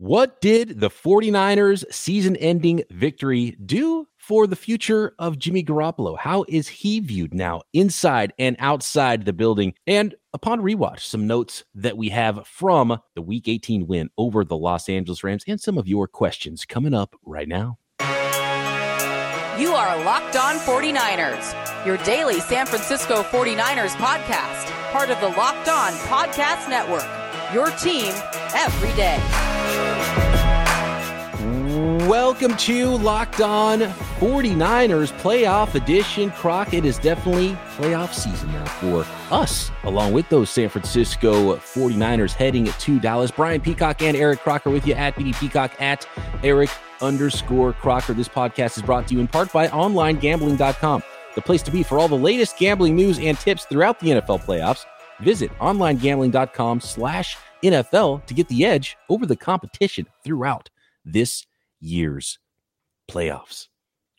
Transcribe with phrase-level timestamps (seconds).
[0.00, 6.16] What did the 49ers season ending victory do for the future of Jimmy Garoppolo?
[6.16, 9.74] How is he viewed now inside and outside the building?
[9.86, 14.56] And upon rewatch, some notes that we have from the week 18 win over the
[14.56, 17.76] Los Angeles Rams and some of your questions coming up right now.
[19.60, 25.68] You are Locked On 49ers, your daily San Francisco 49ers podcast, part of the Locked
[25.68, 27.04] On Podcast Network.
[27.52, 28.14] Your team
[28.54, 29.18] every day.
[31.80, 36.30] Welcome to Locked On 49ers Playoff Edition.
[36.32, 42.32] Croc, it is definitely playoff season now for us, along with those San Francisco 49ers
[42.32, 43.30] heading to Dallas.
[43.30, 46.06] Brian Peacock and Eric Crocker with you at BD Peacock at
[46.42, 46.68] Eric
[47.00, 48.12] underscore Crocker.
[48.12, 51.02] This podcast is brought to you in part by OnlineGambling.com,
[51.34, 54.44] the place to be for all the latest gambling news and tips throughout the NFL
[54.44, 54.84] playoffs.
[55.20, 60.68] Visit OnlineGambling.com slash NFL to get the edge over the competition throughout
[61.04, 61.46] this
[61.80, 62.38] year's
[63.10, 63.68] playoffs.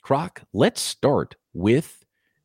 [0.01, 2.03] Croc, let's start with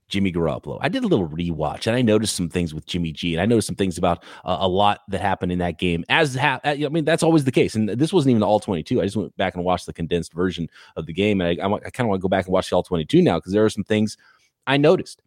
[0.09, 0.79] Jimmy Garoppolo.
[0.81, 3.47] I did a little rewatch and I noticed some things with Jimmy G, and I
[3.47, 6.05] noticed some things about uh, a lot that happened in that game.
[6.09, 7.75] As ha- I mean, that's always the case.
[7.75, 9.01] And this wasn't even the all 22.
[9.01, 11.73] I just went back and watched the condensed version of the game, and I, I,
[11.73, 13.65] I kind of want to go back and watch the all 22 now because there
[13.65, 14.17] are some things
[14.67, 15.23] I noticed.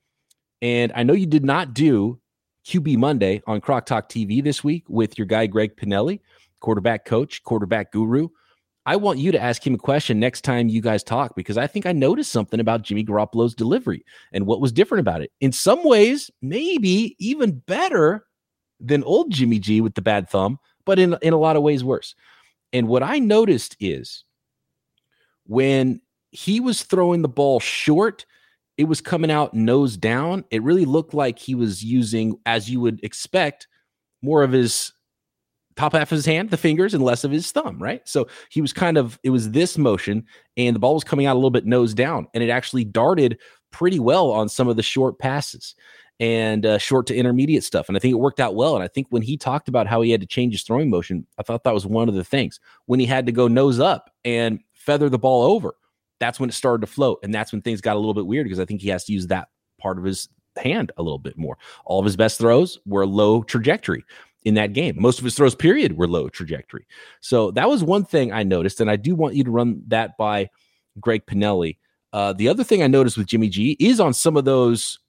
[0.61, 2.19] And I know you did not do
[2.65, 6.19] QB Monday on Croc Talk TV this week with your guy Greg Pinelli,
[6.59, 8.29] quarterback coach, quarterback guru.
[8.89, 11.67] I want you to ask him a question next time you guys talk because I
[11.67, 15.31] think I noticed something about Jimmy Garoppolo's delivery and what was different about it.
[15.41, 18.25] In some ways, maybe even better
[18.79, 21.83] than old Jimmy G with the bad thumb, but in in a lot of ways
[21.83, 22.15] worse.
[22.73, 24.23] And what I noticed is
[25.45, 26.01] when
[26.31, 28.25] he was throwing the ball short,
[28.79, 30.45] it was coming out nose down.
[30.49, 33.67] It really looked like he was using, as you would expect,
[34.23, 34.93] more of his
[35.79, 38.01] top half of his hand, the fingers, and less of his thumb, right?
[38.05, 40.25] So he was kind of, it was this motion,
[40.57, 43.39] and the ball was coming out a little bit nose down, and it actually darted
[43.71, 45.75] pretty well on some of the short passes
[46.19, 47.87] and uh, short to intermediate stuff.
[47.87, 48.75] And I think it worked out well.
[48.75, 51.25] And I think when he talked about how he had to change his throwing motion,
[51.37, 52.59] I thought that was one of the things.
[52.87, 55.75] When he had to go nose up and feather the ball over,
[56.19, 57.19] that's when it started to float.
[57.23, 59.13] And that's when things got a little bit weird because I think he has to
[59.13, 59.47] use that
[59.79, 60.27] part of his
[60.57, 61.57] hand a little bit more.
[61.85, 64.03] All of his best throws were low trajectory
[64.43, 64.95] in that game.
[64.99, 66.85] Most of his throws, period, were low trajectory.
[67.21, 68.79] So that was one thing I noticed.
[68.79, 70.49] And I do want you to run that by
[70.99, 71.77] Greg Pinelli.
[72.13, 74.99] Uh, the other thing I noticed with Jimmy G is on some of those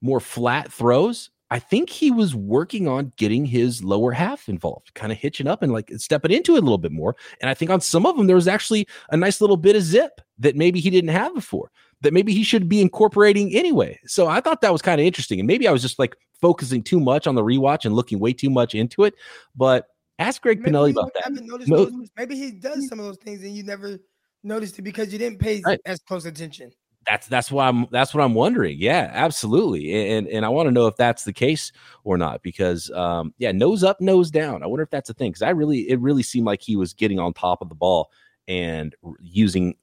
[0.00, 1.30] more flat throws.
[1.50, 5.62] I think he was working on getting his lower half involved, kind of hitching up
[5.62, 7.16] and like stepping into it a little bit more.
[7.40, 9.82] And I think on some of them, there was actually a nice little bit of
[9.82, 11.70] zip that maybe he didn't have before,
[12.02, 13.98] that maybe he should be incorporating anyway.
[14.06, 15.40] So I thought that was kind of interesting.
[15.40, 18.32] And maybe I was just like focusing too much on the rewatch and looking way
[18.32, 19.14] too much into it.
[19.56, 19.86] But
[20.18, 21.68] ask Greg Maybe Pinelli about that.
[21.68, 23.98] Mo- maybe he does some of those things and you never
[24.44, 25.80] noticed it because you didn't pay Right.
[25.86, 26.70] as close attention.
[27.06, 28.76] That's that's why I'm that's what I'm wondering.
[28.78, 30.12] Yeah, absolutely.
[30.12, 31.72] And and I want to know if that's the case
[32.04, 34.62] or not because um yeah, nose up, nose down.
[34.62, 36.92] I wonder if that's a thing cuz I really it really seemed like he was
[36.92, 38.10] getting on top of the ball
[38.46, 39.74] and using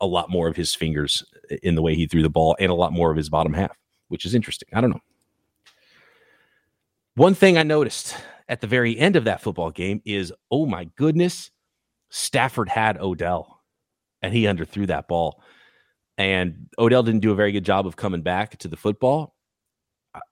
[0.00, 1.22] a lot more of his fingers
[1.62, 3.76] in the way he threw the ball and a lot more of his bottom half,
[4.08, 4.68] which is interesting.
[4.72, 5.00] I don't know.
[7.14, 8.16] One thing I noticed
[8.48, 11.50] at the very end of that football game is oh my goodness,
[12.10, 13.60] Stafford had Odell
[14.22, 15.42] and he underthrew that ball
[16.18, 19.34] and Odell didn't do a very good job of coming back to the football.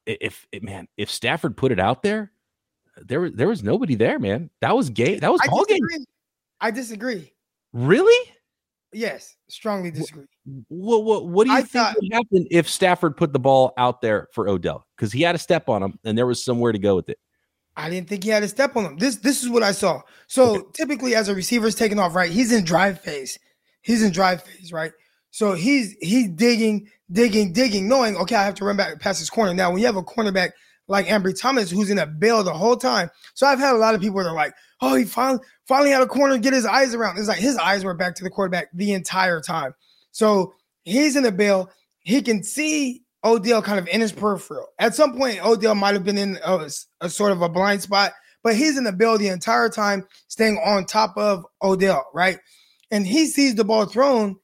[0.07, 2.33] If, if man, if Stafford put it out there,
[2.97, 4.51] there was there was nobody there, man.
[4.61, 5.19] That was gay.
[5.19, 5.81] That was I ball game.
[6.61, 7.33] I disagree.
[7.73, 8.33] Really?
[8.93, 10.25] Yes, strongly disagree.
[10.69, 13.73] What what what do you I think thought- would happen if Stafford put the ball
[13.77, 14.87] out there for Odell?
[14.97, 17.19] Because he had a step on him, and there was somewhere to go with it.
[17.77, 18.97] I didn't think he had a step on him.
[18.99, 20.03] This this is what I saw.
[20.27, 22.31] So typically, as a receiver's taking off, right?
[22.31, 23.39] He's in drive phase.
[23.83, 24.93] He's in drive phase, right?
[25.31, 29.31] So he's he's digging, digging, digging, knowing okay, I have to run back past his
[29.31, 29.55] corner.
[29.55, 30.51] Now, when you have a cornerback
[30.89, 33.95] like Ambry Thomas who's in a bail the whole time, so I've had a lot
[33.95, 36.67] of people that are like, oh, he finally finally had a corner to get his
[36.67, 37.19] eyes around.
[37.19, 39.75] It's like his eyes were back to the quarterback the entire time.
[40.13, 40.55] So
[40.85, 41.71] he's in a bail.
[42.01, 44.69] He can see Odell kind of in his peripheral.
[44.79, 46.69] At some point, Odell might have been in a,
[47.01, 48.13] a sort of a blind spot,
[48.43, 52.39] but he's in the bail the entire time, staying on top of Odell, right?
[52.91, 54.37] And he sees the ball thrown,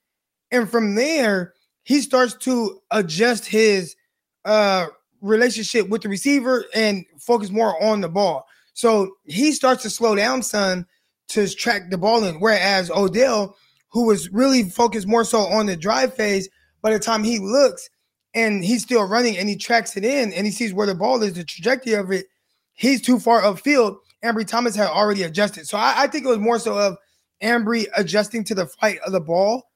[0.51, 3.97] and from there, he starts to adjust his
[4.45, 4.87] uh
[5.23, 8.46] relationship with the receiver and focus more on the ball.
[8.77, 10.85] So he starts to slow down, son,
[11.29, 12.41] to track the ball in.
[12.41, 13.57] Whereas Odell,
[13.89, 16.51] who was really focused more so on the drive phase,
[16.83, 17.89] by the time he looks
[18.35, 21.23] and he's still running and he tracks it in and he sees where the ball
[21.23, 22.27] is, the trajectory of it,
[22.75, 23.97] he's too far upfield.
[24.23, 25.67] Ambry Thomas had already adjusted.
[25.67, 26.99] So I, I think it was more so of
[27.43, 29.71] Ambry adjusting to the flight of the ball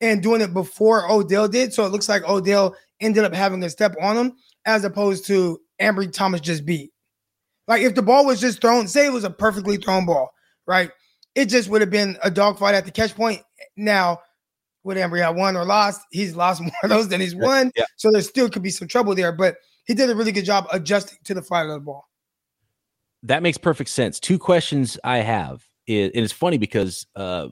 [0.00, 1.74] and doing it before Odell did.
[1.74, 5.60] So it looks like Odell ended up having a step on him as opposed to
[5.80, 6.92] Ambry Thomas just beat.
[7.68, 10.30] Like if the ball was just thrown, say it was a perfectly thrown ball,
[10.66, 10.90] right?
[11.34, 13.42] It just would have been a dogfight at the catch point.
[13.76, 14.20] Now,
[14.84, 16.00] would Ambry have won or lost?
[16.10, 17.72] He's lost more of those than he's won.
[17.76, 17.84] Yeah.
[17.96, 20.66] So there still could be some trouble there, but he did a really good job
[20.72, 22.08] adjusting to the flight of the ball.
[23.22, 24.20] That makes perfect sense.
[24.20, 25.66] Two questions I have.
[25.88, 27.48] and it's funny because uh,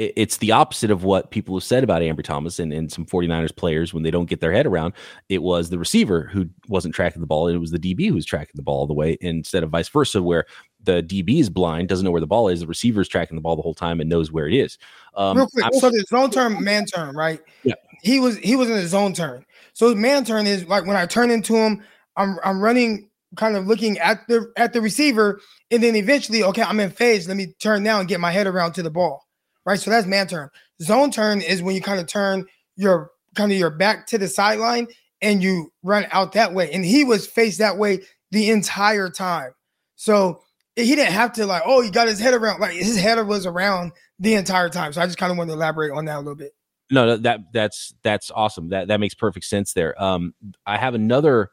[0.00, 3.54] it's the opposite of what people have said about Ambry Thomas and, and some 49ers
[3.54, 4.94] players when they don't get their head around.
[5.28, 8.14] It was the receiver who wasn't tracking the ball, and it was the DB who
[8.14, 10.46] was tracking the ball all the way instead of vice versa, where
[10.82, 12.60] the DB is blind, doesn't know where the ball is.
[12.60, 14.78] The receiver is tracking the ball the whole time and knows where it is.
[15.14, 17.40] Um, Real quick, so the zone turn, man turn, right?
[17.62, 17.74] Yeah.
[18.02, 19.44] He was he was in his zone turn.
[19.74, 21.82] So man turn is like when I turn into him,
[22.16, 26.62] I'm I'm running kind of looking at the at the receiver, and then eventually, okay,
[26.62, 27.28] I'm in phase.
[27.28, 29.26] Let me turn now and get my head around to the ball
[29.66, 29.78] right?
[29.78, 30.48] So that's man turn.
[30.82, 32.46] Zone turn is when you kind of turn
[32.76, 34.88] your kind of your back to the sideline
[35.20, 36.70] and you run out that way.
[36.72, 39.52] And he was faced that way the entire time.
[39.96, 40.42] So
[40.76, 42.60] he didn't have to like, oh, he got his head around.
[42.60, 44.92] Like his head was around the entire time.
[44.92, 46.52] So I just kind of want to elaborate on that a little bit.
[46.90, 48.70] No, that that's that's awesome.
[48.70, 50.00] That that makes perfect sense there.
[50.02, 50.34] Um,
[50.66, 51.50] I have another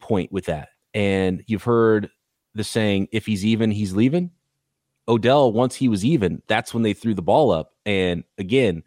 [0.00, 2.10] point with that, and you've heard
[2.52, 4.32] the saying, "If he's even, he's leaving."
[5.08, 7.72] Odell, once he was even, that's when they threw the ball up.
[7.84, 8.82] And again,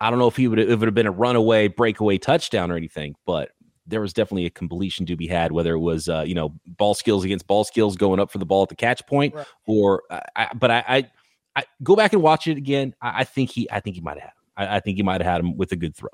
[0.00, 2.70] I don't know if he would if it would have been a runaway breakaway touchdown
[2.70, 3.50] or anything, but
[3.86, 6.94] there was definitely a completion to be had, whether it was uh, you know ball
[6.94, 9.46] skills against ball skills going up for the ball at the catch point, right.
[9.66, 11.10] or I, but I, I,
[11.56, 12.94] I, go back and watch it again.
[13.02, 14.32] I, I think he I think he might have had him.
[14.56, 16.08] I, I think he might have had him with a good throw.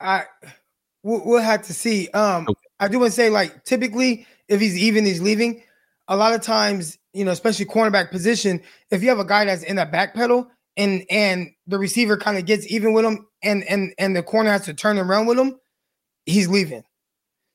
[0.00, 0.24] I
[1.02, 2.08] we'll, we'll have to see.
[2.10, 2.60] Um, okay.
[2.78, 5.62] I do want to say like typically if he's even, he's leaving.
[6.08, 8.60] A lot of times you know, especially cornerback position,
[8.90, 12.36] if you have a guy that's in that back pedal and and the receiver kind
[12.36, 15.38] of gets even with him and and and the corner has to turn around with
[15.38, 15.58] him,
[16.26, 16.82] he's leaving.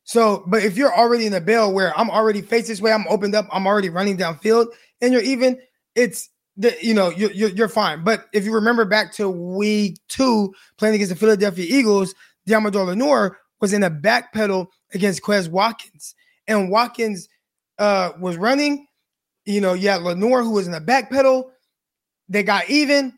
[0.05, 3.05] So, but if you're already in the bail where I'm already faced this way, I'm
[3.07, 4.67] opened up, I'm already running downfield,
[5.01, 5.59] and you're even,
[5.93, 8.03] it's the you know you're, you're, you're fine.
[8.03, 12.15] But if you remember back to week two playing against the Philadelphia Eagles,
[12.47, 16.15] Deommodore Lenoir was in a back pedal against Quez Watkins,
[16.47, 17.27] and Watkins
[17.79, 18.85] uh, was running
[19.49, 21.51] you know, you had Lenoir who was in the back pedal.
[22.29, 23.13] They got even.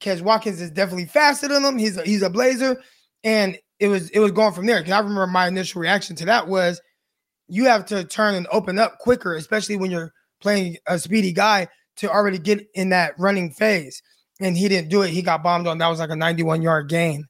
[0.00, 1.78] Quez Watkins is definitely faster than him.
[1.78, 2.76] He's a, he's a blazer,
[3.22, 4.80] and it was it was going from there.
[4.80, 6.80] Because I remember my initial reaction to that was,
[7.48, 11.68] you have to turn and open up quicker, especially when you're playing a speedy guy
[11.98, 14.02] to already get in that running phase.
[14.40, 15.10] And he didn't do it.
[15.10, 15.78] He got bombed on.
[15.78, 17.24] That was like a 91 yard gain.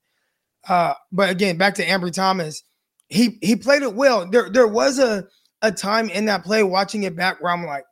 [0.67, 2.65] Uh, but again, back to Ambry Thomas,
[3.09, 4.29] he he played it well.
[4.29, 5.25] There there was a
[5.63, 7.85] a time in that play watching it back where I'm like,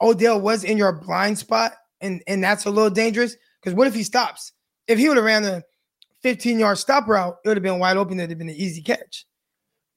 [0.00, 3.36] Odell was in your blind spot, and and that's a little dangerous.
[3.60, 4.52] Because what if he stops?
[4.86, 5.62] If he would have ran a
[6.22, 8.18] 15 yard stop route, it would have been wide open.
[8.18, 9.26] It'd have been an easy catch.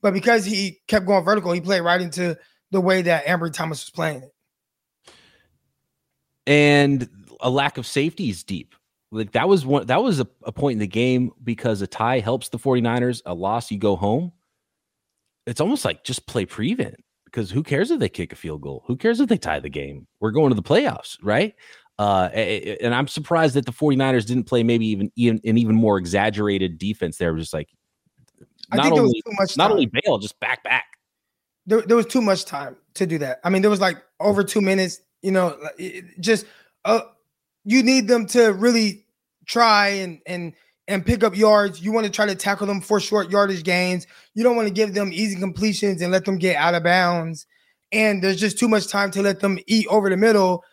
[0.02, 2.38] But because he kept going vertical, he played right into
[2.72, 5.14] the way that Ambry Thomas was playing it.
[6.48, 7.10] And
[7.42, 8.76] a lack of safety is deep.
[9.12, 12.20] Like that was one that was a, a point in the game because a tie
[12.20, 14.32] helps the 49ers, a loss, you go home.
[15.46, 16.96] It's almost like just play prevent
[17.26, 18.84] because who cares if they kick a field goal?
[18.88, 20.08] Who cares if they tie the game?
[20.20, 21.54] We're going to the playoffs, right?
[21.98, 25.98] Uh, and I'm surprised that the 49ers didn't play maybe even, even an even more
[25.98, 27.34] exaggerated defense there.
[27.34, 27.70] Was just like
[28.74, 29.22] not only
[29.58, 30.86] not only bail, just back back.
[31.66, 33.40] There, there was too much time to do that.
[33.44, 35.02] I mean, there was like over two minutes.
[35.22, 35.58] You know,
[36.22, 36.46] just
[36.86, 37.02] uh,
[37.66, 39.06] you need them to really
[39.46, 40.54] try and and
[40.90, 41.82] and pick up yards.
[41.82, 44.08] You want to try to tackle them for short yardage gains.
[44.34, 47.46] You don't want to give them easy completions and let them get out of bounds.
[47.92, 50.64] And there's just too much time to let them eat over the middle,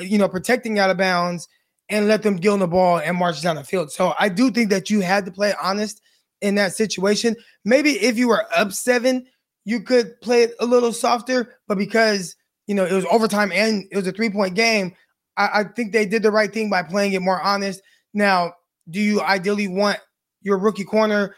[0.00, 1.48] you know, protecting out of bounds
[1.88, 3.90] and let them on the ball and march down the field.
[3.90, 6.02] So I do think that you had to play honest
[6.42, 7.34] in that situation.
[7.64, 9.26] Maybe if you were up seven,
[9.64, 12.36] you could play it a little softer, but because
[12.66, 14.94] you know it was overtime and it was a three point game,
[15.36, 17.80] I, I think they did the right thing by playing it more honest.
[18.12, 18.54] Now,
[18.88, 19.98] do you ideally want
[20.42, 21.34] your rookie corner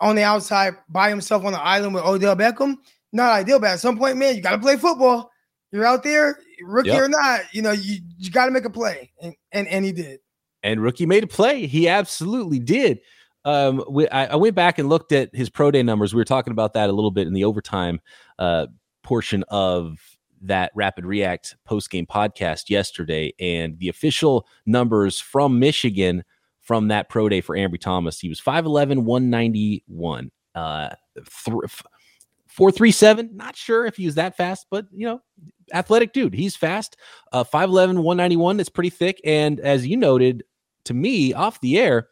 [0.00, 2.76] on the outside by himself on the island with Odell Beckham?
[3.12, 5.30] Not ideal, but at some point, man, you got to play football.
[5.72, 7.02] You're out there, rookie yep.
[7.02, 9.12] or not, you know, you, you got to make a play.
[9.20, 10.20] And, and, and he did.
[10.62, 11.66] And rookie made a play.
[11.66, 13.00] He absolutely did.
[13.44, 16.12] Um, we, I, I, went back and looked at his pro day numbers.
[16.12, 18.00] We were talking about that a little bit in the overtime
[18.38, 18.66] uh,
[19.02, 19.98] portion of
[20.42, 26.24] that Rapid React post game podcast yesterday, and the official numbers from Michigan
[26.68, 28.20] from that pro day for Ambry Thomas.
[28.20, 30.30] He was 5'11, 191.
[30.54, 31.82] Uh, th-
[32.46, 35.22] 437, not sure if he was that fast, but you know,
[35.72, 36.34] athletic dude.
[36.34, 36.96] He's fast.
[37.32, 38.58] Uh 5'11, 191.
[38.58, 39.18] That's pretty thick.
[39.24, 40.44] And as you noted
[40.84, 42.08] to me off the air,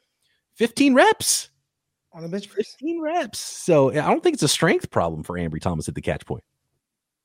[0.55, 1.51] 15 reps
[2.13, 3.39] on the bench 15 reps.
[3.39, 6.45] So I don't think it's a strength problem for Ambry Thomas at the catch point.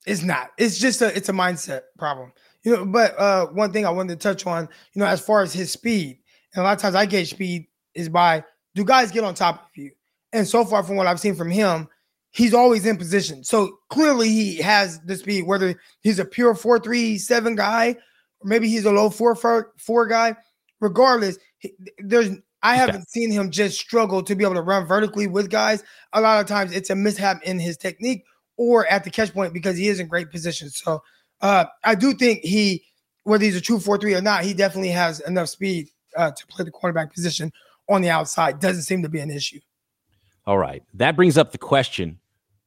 [0.06, 0.50] It's not.
[0.58, 2.34] It's just a it's a mindset problem.
[2.64, 5.44] You know, but uh one thing I wanted to touch on, you know, as far
[5.44, 6.18] as his speed,
[6.53, 8.43] and a lot of times I gauge speed is by
[8.75, 9.91] do guys get on top of you?
[10.34, 11.88] And so far from what I've seen from him,
[12.29, 13.43] he's always in position.
[13.43, 17.98] So clearly he has the speed, whether he's a pure four three seven guy,
[18.39, 20.36] or maybe he's a low four-four guy.
[20.79, 22.29] Regardless, he, there's
[22.63, 25.84] I haven't seen him just struggle to be able to run vertically with guys.
[26.13, 28.24] A lot of times it's a mishap in his technique
[28.58, 30.70] or at the catch point because he is in great position.
[30.70, 31.01] So
[31.41, 32.84] uh, I do think he,
[33.24, 36.48] whether he's a true 4 3 or not, he definitely has enough speed uh, to
[36.48, 37.51] play the quarterback position
[37.89, 38.60] on the outside.
[38.60, 39.60] Doesn't seem to be an issue.
[40.46, 40.84] All right.
[40.94, 42.20] That brings up the question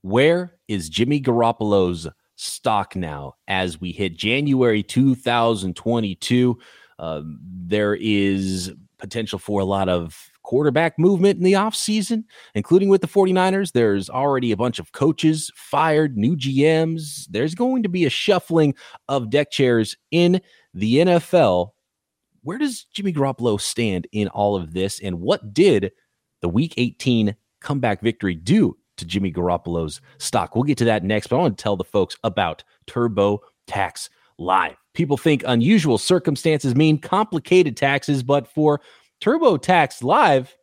[0.03, 6.59] where is Jimmy Garoppolo's stock now as we hit January 2022?
[6.99, 12.25] Uh, there is potential for a lot of quarterback movement in the offseason,
[12.55, 13.73] including with the 49ers.
[13.73, 17.27] There's already a bunch of coaches fired, new GMs.
[17.31, 18.75] There's going to be a shuffling
[19.09, 20.41] of deck chairs in
[20.75, 21.71] the NFL.
[22.45, 25.01] Where does Jimmy Garoppolo stand in all of this?
[25.01, 25.93] And what did
[26.43, 30.55] the week 18 comeback victory do to Jimmy Garoppolo's stock?
[30.55, 34.77] We'll get to that next, but I want to tell the folks about TurboTax Live.
[34.93, 38.83] People think unusual circumstances mean complicated taxes, but for
[39.23, 40.55] TurboTax Live,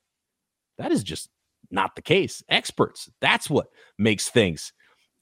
[0.77, 1.29] that is just
[1.71, 2.43] not the case.
[2.47, 4.71] Experts, that's what makes things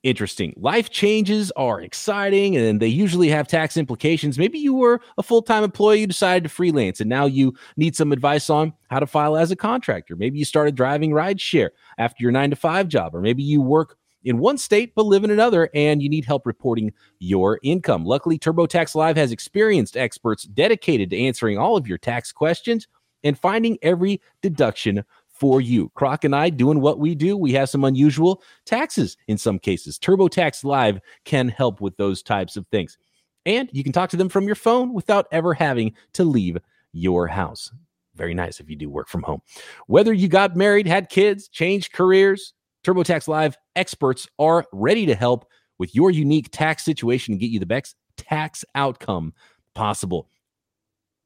[0.03, 0.53] interesting.
[0.57, 4.39] Life changes are exciting and they usually have tax implications.
[4.39, 7.95] Maybe you were a full time employee, you decided to freelance, and now you need
[7.95, 10.15] some advice on how to file as a contractor.
[10.15, 13.97] Maybe you started driving rideshare after your nine to five job, or maybe you work
[14.23, 18.05] in one state but live in another and you need help reporting your income.
[18.05, 22.87] Luckily, TurboTax Live has experienced experts dedicated to answering all of your tax questions
[23.23, 25.03] and finding every deduction
[25.39, 25.89] for you.
[25.95, 27.37] Croc and I doing what we do.
[27.37, 29.97] We have some unusual taxes in some cases.
[29.97, 32.97] TurboTax Live can help with those types of things.
[33.45, 36.57] And you can talk to them from your phone without ever having to leave
[36.91, 37.71] your house.
[38.15, 39.41] Very nice if you do work from home.
[39.87, 42.53] Whether you got married, had kids, changed careers,
[42.83, 45.45] TurboTax Live experts are ready to help
[45.77, 49.33] with your unique tax situation and get you the best tax outcome
[49.73, 50.29] possible.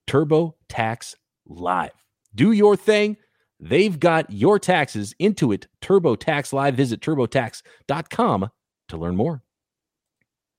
[0.07, 1.15] TurboTax
[1.47, 1.91] Live.
[2.35, 3.17] Do your thing.
[3.63, 6.75] They've got your taxes Intuit TurboTax Live.
[6.75, 8.49] Visit turbotax.com
[8.89, 9.41] to learn more.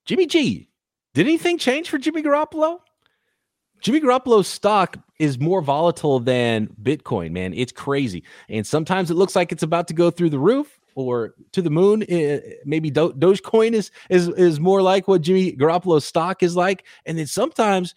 [0.07, 0.69] Jimmy G,
[1.13, 2.79] did anything change for Jimmy Garoppolo?
[3.81, 7.53] Jimmy Garoppolo's stock is more volatile than Bitcoin, man.
[7.53, 8.25] It's crazy.
[8.49, 11.71] And sometimes it looks like it's about to go through the roof or to the
[11.71, 12.05] moon.
[12.65, 17.19] maybe Do- Dogecoin is is is more like what Jimmy Garoppolo's stock is like, and
[17.19, 17.95] then sometimes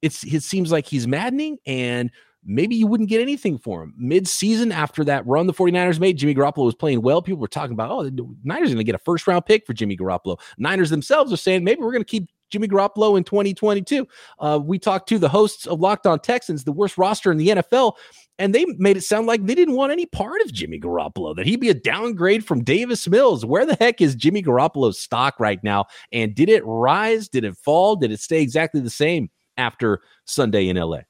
[0.00, 2.10] it's it seems like he's maddening and
[2.44, 3.94] maybe you wouldn't get anything for him.
[3.96, 7.22] Mid-season after that run the 49ers made, Jimmy Garoppolo was playing well.
[7.22, 9.66] People were talking about, oh, the Niners are going to get a first round pick
[9.66, 10.38] for Jimmy Garoppolo.
[10.58, 14.06] Niners themselves are saying maybe we're going to keep Jimmy Garoppolo in 2022.
[14.38, 17.48] Uh, we talked to the hosts of Locked On Texans, the worst roster in the
[17.48, 17.94] NFL,
[18.38, 21.46] and they made it sound like they didn't want any part of Jimmy Garoppolo, that
[21.46, 23.44] he'd be a downgrade from Davis Mills.
[23.44, 25.86] Where the heck is Jimmy Garoppolo's stock right now?
[26.12, 27.28] And did it rise?
[27.28, 27.96] Did it fall?
[27.96, 31.00] Did it stay exactly the same after Sunday in LA?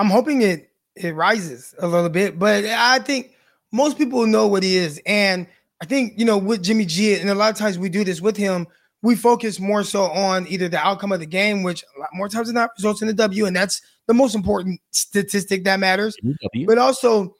[0.00, 3.32] I'm hoping it it rises a little bit, but I think
[3.70, 4.98] most people know what he is.
[5.04, 5.46] And
[5.82, 8.20] I think, you know, with Jimmy G, and a lot of times we do this
[8.22, 8.66] with him,
[9.02, 12.30] we focus more so on either the outcome of the game, which a lot more
[12.30, 16.16] times than not results in a W, and that's the most important statistic that matters.
[16.22, 16.66] W.
[16.66, 17.36] But also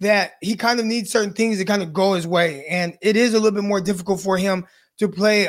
[0.00, 2.66] that he kind of needs certain things to kind of go his way.
[2.66, 4.66] And it is a little bit more difficult for him
[4.98, 5.48] to play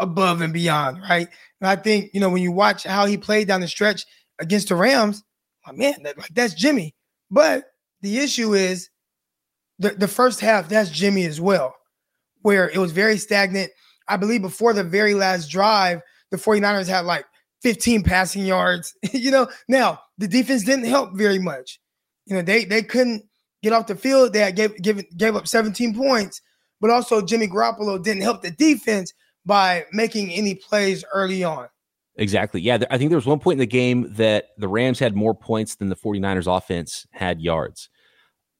[0.00, 1.28] above and beyond, right?
[1.60, 4.06] And I think, you know, when you watch how he played down the stretch
[4.38, 5.22] against the Rams,
[5.66, 6.94] like, man, that, like that's Jimmy.
[7.30, 7.64] But
[8.00, 8.90] the issue is
[9.78, 11.74] the, the first half, that's Jimmy as well,
[12.42, 13.70] where it was very stagnant.
[14.08, 17.24] I believe before the very last drive, the 49ers had like
[17.62, 18.94] 15 passing yards.
[19.12, 21.80] you know, now the defense didn't help very much.
[22.26, 23.24] You know, they they couldn't
[23.62, 24.32] get off the field.
[24.32, 26.40] They gave, gave, gave up 17 points,
[26.80, 29.12] but also Jimmy Garoppolo didn't help the defense
[29.46, 31.68] by making any plays early on.
[32.16, 32.60] Exactly.
[32.60, 32.78] Yeah.
[32.90, 35.76] I think there was one point in the game that the Rams had more points
[35.76, 37.88] than the 49ers offense had yards.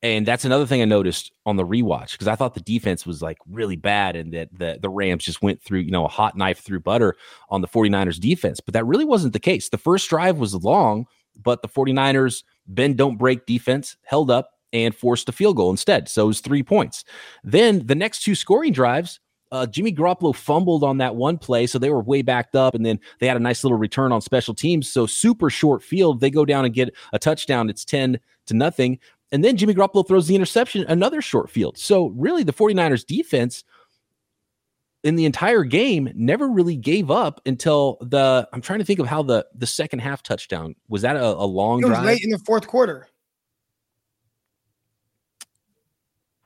[0.03, 3.23] And that's another thing I noticed on the rewatch because I thought the defense was
[3.23, 6.37] like really bad and that the, the Rams just went through, you know, a hot
[6.37, 7.17] knife through butter
[7.49, 8.61] on the 49ers defense.
[8.61, 9.71] But that really wasn't the case.
[9.71, 11.07] The first drive was long,
[11.43, 16.09] but the 49ers bend don't break defense held up and forced a field goal instead.
[16.09, 17.05] So it was three points.
[17.43, 19.21] Then the next two scoring drives,
[19.55, 22.85] uh, Jimmy Garoppolo fumbled on that one play, so they were way backed up, and
[22.85, 24.91] then they had a nice little return on special teams.
[24.91, 27.71] So super short field, they go down and get a touchdown.
[27.71, 28.99] It's 10 to nothing.
[29.31, 31.79] And then Jimmy Garoppolo throws the interception, another short field.
[31.79, 33.63] So really, the 49ers defense
[35.05, 39.07] in the entire game never really gave up until the I'm trying to think of
[39.07, 42.25] how the the second half touchdown was that a, a long It was drive late
[42.25, 43.07] in the fourth quarter.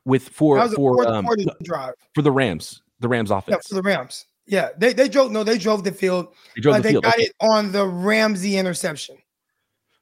[0.05, 1.27] with for for um,
[1.63, 1.95] drive.
[2.15, 4.27] for the Rams the Rams Yeah, offense for the Rams.
[4.47, 5.31] Yeah, they they drove.
[5.31, 6.29] No, they drove the field.
[6.55, 7.25] they drove but the they field got okay.
[7.25, 9.17] it on the Ramsey interception.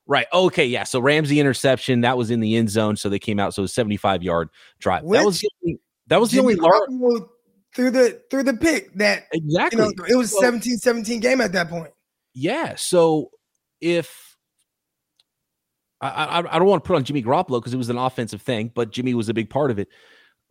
[0.07, 3.41] right okay yeah so Ramsey interception that was in the end zone so they came
[3.41, 4.49] out so it was 75 yard
[4.79, 6.55] drive that was the only, that was the only
[7.75, 11.53] through the through the pick that you exactly know it was So- 17-17 game at
[11.53, 11.91] that point.
[12.39, 12.75] Yeah.
[12.77, 13.31] So
[13.81, 14.37] if
[16.01, 18.43] I, I, I don't want to put on Jimmy Garoppolo because it was an offensive
[18.43, 19.89] thing, but Jimmy was a big part of it.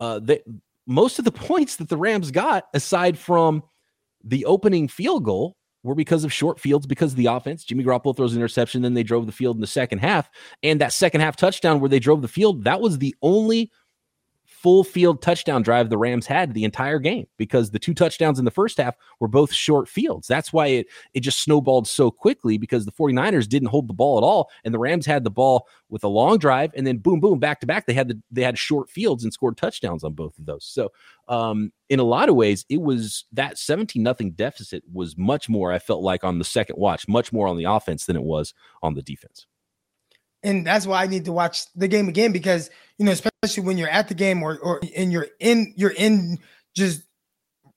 [0.00, 0.40] Uh, they,
[0.86, 3.62] most of the points that the Rams got, aside from
[4.24, 7.64] the opening field goal, were because of short fields, because of the offense.
[7.64, 10.28] Jimmy Garoppolo throws an interception, then they drove the field in the second half,
[10.62, 13.70] and that second half touchdown where they drove the field, that was the only
[14.66, 18.44] full field touchdown drive the Rams had the entire game because the two touchdowns in
[18.44, 20.26] the first half were both short fields.
[20.26, 24.18] That's why it it just snowballed so quickly because the 49ers didn't hold the ball
[24.18, 27.20] at all and the Rams had the ball with a long drive and then boom
[27.20, 30.14] boom back to back they had the they had short fields and scored touchdowns on
[30.14, 30.64] both of those.
[30.64, 30.90] So
[31.28, 35.70] um in a lot of ways it was that 17 nothing deficit was much more
[35.70, 38.52] I felt like on the second watch much more on the offense than it was
[38.82, 39.46] on the defense.
[40.42, 43.78] And that's why I need to watch the game again because you know, especially when
[43.78, 46.38] you're at the game or or and you're in you're in
[46.74, 47.02] just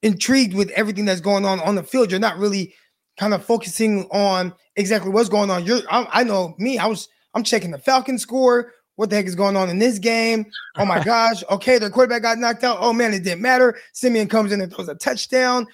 [0.02, 2.12] intrigued with everything that's going on on the field.
[2.12, 2.74] You're not really
[3.18, 5.66] kind of focusing on exactly what's going on.
[5.66, 6.78] You're I, I know me.
[6.78, 8.74] I was I'm checking the Falcons score.
[8.96, 10.46] What the heck is going on in this game?
[10.78, 11.44] Oh my gosh.
[11.50, 12.78] Okay, their quarterback got knocked out.
[12.80, 13.78] Oh man, it didn't matter.
[13.94, 15.68] Simeon comes in and throws a touchdown.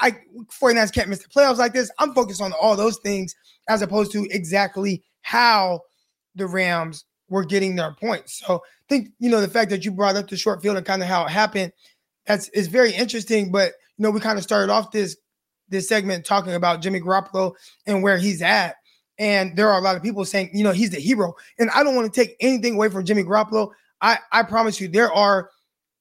[0.00, 0.12] I
[0.60, 1.90] 49ers can't miss the playoffs like this.
[1.98, 3.34] I'm focused on all those things
[3.68, 5.80] as opposed to exactly how
[6.34, 8.42] the Rams were getting their points.
[8.44, 10.86] So I think you know the fact that you brought up the short field and
[10.86, 11.72] kind of how it happened.
[12.26, 13.50] That's is very interesting.
[13.50, 15.16] But you know we kind of started off this
[15.68, 17.54] this segment talking about Jimmy Garoppolo
[17.86, 18.76] and where he's at.
[19.18, 21.34] And there are a lot of people saying, you know, he's the hero.
[21.58, 23.70] And I don't want to take anything away from Jimmy Garoppolo.
[24.00, 25.50] I I promise you, there are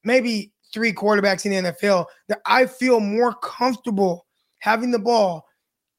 [0.03, 4.25] maybe three quarterbacks in the NFL that I feel more comfortable
[4.59, 5.45] having the ball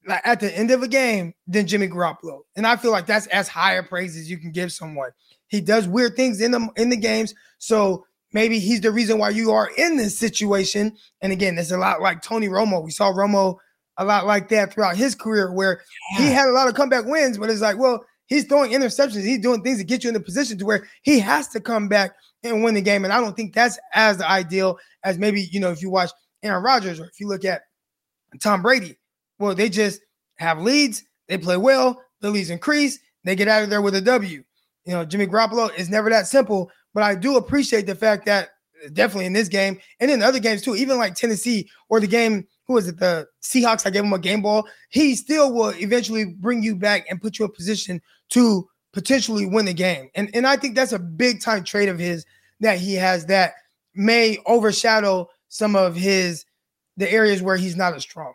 [0.06, 2.40] like at the end of a game than Jimmy Garoppolo.
[2.56, 5.10] And I feel like that's as high a praise as you can give someone.
[5.48, 7.34] He does weird things in the in the games.
[7.58, 10.96] So maybe he's the reason why you are in this situation.
[11.20, 12.82] And again, it's a lot like Tony Romo.
[12.82, 13.58] We saw Romo
[13.98, 15.82] a lot like that throughout his career where
[16.16, 19.40] he had a lot of comeback wins, but it's like, well, he's throwing interceptions, he's
[19.40, 22.14] doing things to get you in the position to where he has to come back
[22.42, 23.04] and win the game.
[23.04, 26.10] And I don't think that's as ideal as maybe, you know, if you watch
[26.42, 27.62] Aaron Rodgers or if you look at
[28.40, 28.98] Tom Brady.
[29.42, 30.00] Well, they just
[30.36, 34.00] have leads, they play well, the leads increase, they get out of there with a
[34.00, 34.44] W.
[34.84, 38.50] You know, Jimmy Garoppolo is never that simple, but I do appreciate the fact that
[38.84, 42.06] uh, definitely in this game and in other games too, even like Tennessee or the
[42.06, 45.70] game, who was it, the Seahawks, I gave him a game ball, he still will
[45.70, 50.08] eventually bring you back and put you in position to potentially win the game.
[50.14, 52.24] And, and I think that's a big time trait of his
[52.60, 53.54] that he has that
[53.92, 56.46] may overshadow some of his
[56.96, 58.34] the areas where he's not as strong.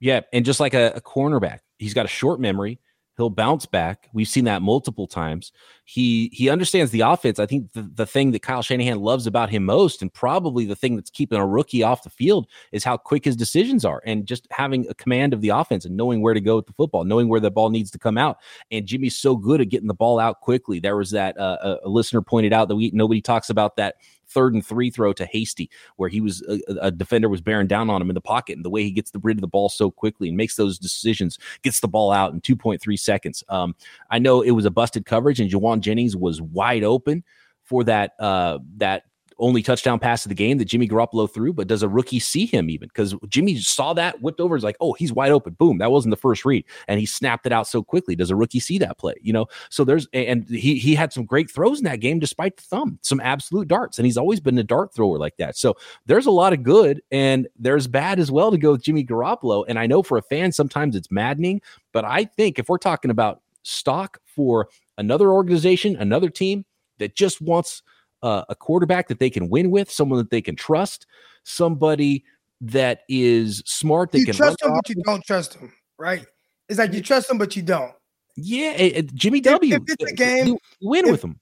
[0.00, 2.78] Yeah, and just like a, a cornerback, he's got a short memory.
[3.16, 4.10] He'll bounce back.
[4.12, 5.50] We've seen that multiple times.
[5.86, 7.38] He he understands the offense.
[7.38, 10.76] I think the, the thing that Kyle Shanahan loves about him most, and probably the
[10.76, 14.26] thing that's keeping a rookie off the field, is how quick his decisions are, and
[14.26, 17.04] just having a command of the offense and knowing where to go with the football,
[17.04, 18.36] knowing where the ball needs to come out.
[18.70, 20.78] And Jimmy's so good at getting the ball out quickly.
[20.78, 23.94] There was that uh, a, a listener pointed out that we nobody talks about that
[24.36, 27.88] third and three throw to Hasty, where he was a, a, defender was bearing down
[27.88, 29.70] on him in the pocket, and the way he gets the rid of the ball
[29.70, 33.42] so quickly and makes those decisions, gets the ball out in 2.3 seconds.
[33.48, 33.74] Um,
[34.10, 37.24] I know it was a busted coverage, and Jauan Jennings was wide open
[37.62, 39.04] for that uh, that
[39.38, 42.46] only touchdown pass of the game that Jimmy Garoppolo threw, but does a rookie see
[42.46, 42.88] him even?
[42.88, 45.54] Because Jimmy saw that, whipped over, is like, oh, he's wide open.
[45.54, 45.78] Boom.
[45.78, 46.64] That wasn't the first read.
[46.88, 48.16] And he snapped it out so quickly.
[48.16, 49.14] Does a rookie see that play?
[49.20, 52.56] You know, so there's and he he had some great throws in that game despite
[52.56, 53.98] the thumb, some absolute darts.
[53.98, 55.56] And he's always been a dart thrower like that.
[55.56, 59.04] So there's a lot of good and there's bad as well to go with Jimmy
[59.04, 59.64] Garoppolo.
[59.68, 61.60] And I know for a fan, sometimes it's maddening,
[61.92, 64.68] but I think if we're talking about stock for
[64.98, 66.64] another organization, another team
[66.98, 67.82] that just wants
[68.26, 71.06] uh, a quarterback that they can win with, someone that they can trust,
[71.44, 72.24] somebody
[72.60, 74.10] that is smart.
[74.12, 76.24] That you can trust him, but you don't trust him, right?
[76.68, 77.92] It's like you trust him, but you don't.
[78.36, 79.74] Yeah, it, it- Jimmy W.
[79.76, 81.38] if it's a game- you win if- with him.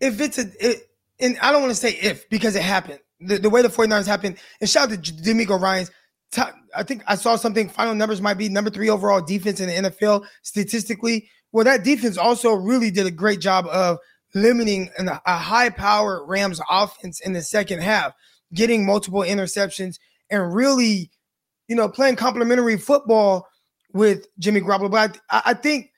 [0.00, 0.82] if it's a, it,
[1.20, 3.00] and I don't want to say if because it happened.
[3.20, 5.90] The, the way the 49ers happened, and shout out to DeMeco Ryans.
[6.76, 7.68] I think I saw something.
[7.68, 11.28] Final numbers might be number three overall defense in the NFL statistically.
[11.52, 13.98] Well, that defense also really did a great job of
[14.34, 18.12] limiting an, a high power Rams offense in the second half,
[18.52, 19.98] getting multiple interceptions
[20.30, 21.10] and really,
[21.68, 23.46] you know, playing complementary football
[23.92, 24.90] with Jimmy Garoppolo.
[24.90, 25.90] But I, I think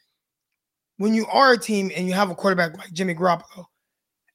[0.99, 3.65] when you are a team and you have a quarterback like Jimmy Garoppolo,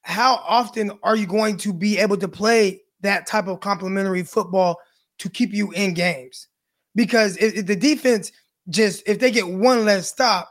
[0.02, 4.78] how often are you going to be able to play that type of complementary football
[5.18, 6.48] to keep you in games?
[6.94, 8.32] Because if, if the defense
[8.68, 10.48] just if they get one less stop,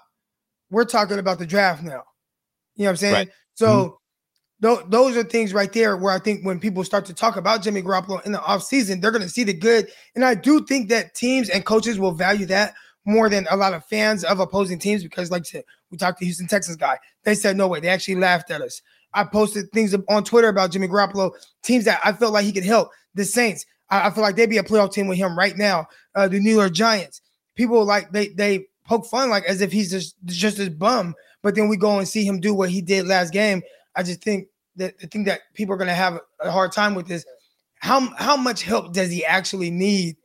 [0.69, 2.03] we're talking about the draft now.
[2.81, 3.13] You know what I'm saying?
[3.13, 3.29] Right.
[3.53, 3.99] So
[4.63, 4.67] mm-hmm.
[4.67, 7.61] th- those are things right there where I think when people start to talk about
[7.61, 9.87] Jimmy Garoppolo in the offseason, they're going to see the good.
[10.15, 12.73] And I do think that teams and coaches will value that
[13.05, 16.17] more than a lot of fans of opposing teams because, like I said, we talked
[16.19, 16.97] to Houston Texans guy.
[17.23, 17.79] They said no way.
[17.79, 18.81] They actually laughed at us.
[19.13, 22.65] I posted things on Twitter about Jimmy Garoppolo, teams that I felt like he could
[22.65, 22.89] help.
[23.13, 25.85] The Saints, I, I feel like they'd be a playoff team with him right now.
[26.15, 27.21] Uh, the New York Giants,
[27.55, 31.13] people like they they poke fun like as if he's just just this bum.
[31.43, 33.61] But then we go and see him do what he did last game.
[33.95, 36.95] I just think that the thing that people are going to have a hard time
[36.95, 37.25] with is
[37.79, 40.15] how how much help does he actually need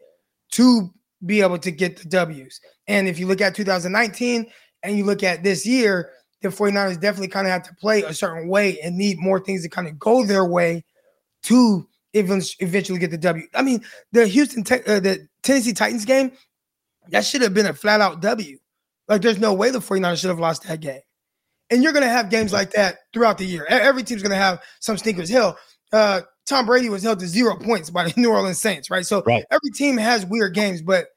[0.53, 0.91] to
[1.25, 2.61] be able to get the W's?
[2.87, 4.47] And if you look at 2019
[4.83, 6.11] and you look at this year,
[6.43, 9.63] the 49ers definitely kind of have to play a certain way and need more things
[9.63, 10.85] to kind of go their way
[11.45, 13.47] to even eventually get the W.
[13.55, 16.33] I mean, the Houston, uh, the Tennessee Titans game,
[17.11, 18.59] that should have been a flat out W.
[19.09, 21.01] Like, there's no way the 49ers should have lost that game.
[21.71, 23.67] And you're going to have games like that throughout the year.
[23.67, 25.29] Every team's going to have some stinkers.
[25.29, 25.59] Hell,
[25.93, 29.05] uh, Tom Brady was held to zero points by the New Orleans Saints, right?
[29.05, 29.45] So right.
[29.51, 31.09] every team has weird games, but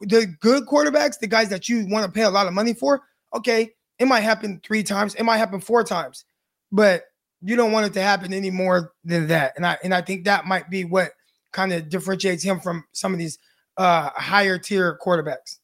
[0.00, 3.02] the good quarterbacks, the guys that you want to pay a lot of money for,
[3.34, 6.24] okay, it might happen three times, it might happen four times,
[6.72, 7.04] but
[7.42, 9.52] you don't want it to happen any more than that.
[9.56, 11.12] And I and I think that might be what
[11.52, 13.38] kind of differentiates him from some of these
[13.76, 15.58] uh higher tier quarterbacks.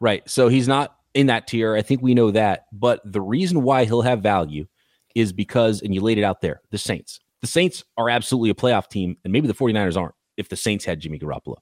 [0.00, 0.28] Right.
[0.28, 1.74] So he's not in that tier.
[1.74, 2.66] I think we know that.
[2.72, 4.66] But the reason why he'll have value
[5.14, 7.20] is because, and you laid it out there, the Saints.
[7.40, 10.84] The Saints are absolutely a playoff team, and maybe the 49ers aren't if the Saints
[10.84, 11.56] had Jimmy Garoppolo.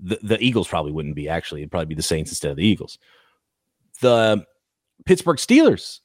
[0.00, 1.62] The, the Eagles probably wouldn't be, actually.
[1.62, 2.98] It'd probably be the Saints instead of the Eagles.
[4.00, 4.44] The
[5.04, 6.00] Pittsburgh Steelers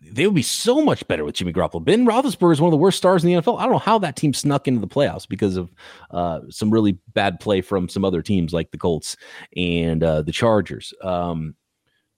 [0.00, 1.84] they would be so much better with Jimmy Garoppolo.
[1.84, 3.58] Ben Roethlisberger is one of the worst stars in the NFL.
[3.58, 5.72] I don't know how that team snuck into the playoffs because of
[6.10, 9.16] uh, some really bad play from some other teams like the Colts
[9.56, 10.92] and uh, the Chargers.
[11.02, 11.54] Um,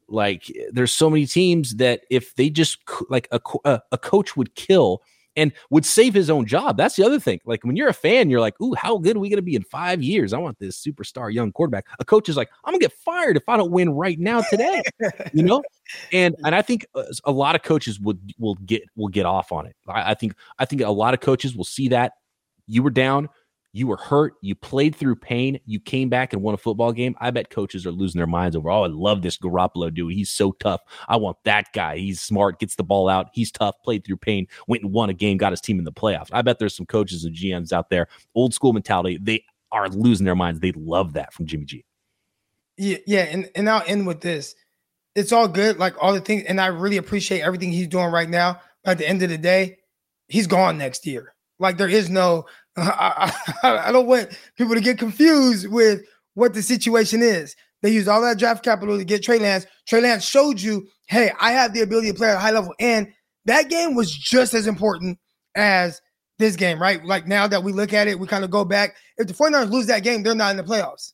[0.09, 2.78] like, there's so many teams that if they just
[3.09, 5.02] like a, a, a coach would kill
[5.36, 6.76] and would save his own job.
[6.76, 7.40] That's the other thing.
[7.44, 9.54] Like when you're a fan, you're like, "Ooh, how good are we going to be
[9.54, 10.32] in five years?
[10.32, 13.48] I want this superstar young quarterback." A coach is like, "I'm gonna get fired if
[13.48, 14.82] I don't win right now today,"
[15.32, 15.62] you know.
[16.12, 19.52] And and I think uh, a lot of coaches would will get will get off
[19.52, 19.76] on it.
[19.88, 22.12] I, I think I think a lot of coaches will see that
[22.66, 23.28] you were down,
[23.72, 24.35] you were hurt.
[24.40, 25.61] You played through pain.
[25.64, 27.14] You came back and won a football game.
[27.20, 30.12] I bet coaches are losing their minds over, oh, I love this Garoppolo dude.
[30.12, 30.80] He's so tough.
[31.09, 31.98] I want that guy.
[31.98, 33.28] He's smart, gets the ball out.
[33.33, 35.92] He's tough, played through pain, went and won a game, got his team in the
[35.92, 36.30] playoffs.
[36.33, 39.18] I bet there's some coaches and GMs out there, old school mentality.
[39.20, 40.61] They are losing their minds.
[40.61, 41.85] They love that from Jimmy G.
[42.76, 43.22] Yeah, yeah.
[43.22, 44.54] And, and I'll end with this.
[45.14, 48.28] It's all good, like all the things, and I really appreciate everything he's doing right
[48.28, 48.61] now.
[48.85, 49.78] But at the end of the day,
[50.28, 51.35] he's gone next year.
[51.59, 56.02] Like there is no I, I, I don't want people to get confused with
[56.35, 57.54] what the situation is.
[57.83, 59.66] They used all that draft capital to get Trey Lance.
[59.88, 62.74] Trey Lance showed you, hey, I have the ability to play at a high level.
[62.78, 63.09] And
[63.46, 65.18] that game was just as important
[65.56, 66.00] as
[66.38, 67.04] this game, right?
[67.04, 68.96] Like now that we look at it, we kind of go back.
[69.16, 71.12] If the 49ers lose that game, they're not in the playoffs.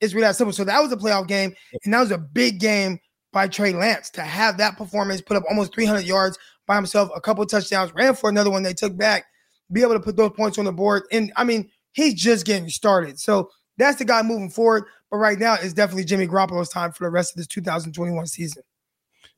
[0.00, 0.52] It's really that simple.
[0.52, 1.54] So that was a playoff game,
[1.84, 2.98] and that was a big game
[3.32, 7.20] by Trey Lance to have that performance, put up almost 300 yards by himself, a
[7.20, 9.26] couple touchdowns, ran for another one they took back
[9.72, 11.04] be able to put those points on the board.
[11.12, 13.18] And I mean, he's just getting started.
[13.18, 14.84] So that's the guy moving forward.
[15.10, 18.62] But right now, it's definitely Jimmy Garoppolo's time for the rest of this 2021 season.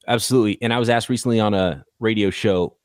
[0.06, 0.58] Absolutely.
[0.60, 2.76] And I was asked recently on a radio show,